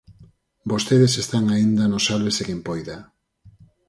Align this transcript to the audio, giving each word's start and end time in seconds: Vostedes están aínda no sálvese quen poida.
Vostedes 0.71 1.13
están 1.23 1.45
aínda 1.49 1.83
no 1.91 1.99
sálvese 2.07 2.43
quen 2.47 2.59
poida. 2.67 2.97